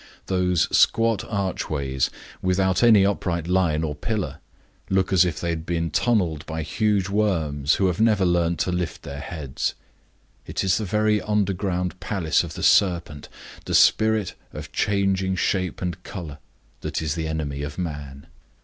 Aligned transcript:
Those 0.25 0.67
squat 0.75 1.23
archways, 1.25 2.09
without 2.41 2.81
any 2.81 3.05
upright 3.05 3.45
line 3.47 3.83
or 3.83 3.93
pillar, 3.93 4.39
look 4.89 5.13
as 5.13 5.25
if 5.25 5.39
they 5.39 5.49
had 5.51 5.63
been 5.63 5.91
tunneled 5.91 6.43
by 6.47 6.63
huge 6.63 7.07
worms 7.07 7.75
who 7.75 7.85
have 7.85 8.01
never 8.01 8.25
learned 8.25 8.57
to 8.61 8.71
lift 8.71 9.03
their 9.03 9.19
heads. 9.19 9.75
It 10.47 10.63
is 10.63 10.77
the 10.79 10.85
very 10.85 11.21
underground 11.21 11.99
palace 11.99 12.43
of 12.43 12.55
the 12.55 12.63
Serpent, 12.63 13.29
the 13.65 13.75
spirit 13.75 14.33
of 14.51 14.71
changing 14.71 15.35
shape 15.35 15.83
and 15.83 16.01
color, 16.01 16.39
that 16.79 17.03
is 17.03 17.13
the 17.13 17.27
enemy 17.27 17.61
of 17.61 17.77
man. 17.77 18.25